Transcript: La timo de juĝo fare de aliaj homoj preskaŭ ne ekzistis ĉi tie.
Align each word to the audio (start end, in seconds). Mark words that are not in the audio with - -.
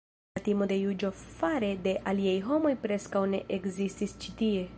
La 0.37 0.41
timo 0.45 0.67
de 0.71 0.77
juĝo 0.83 1.11
fare 1.19 1.69
de 1.85 1.93
aliaj 2.13 2.35
homoj 2.49 2.73
preskaŭ 2.87 3.23
ne 3.35 3.47
ekzistis 3.61 4.19
ĉi 4.25 4.37
tie. 4.43 4.67